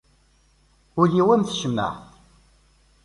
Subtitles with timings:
[0.99, 2.01] Ul-iw am tcemmaɛt.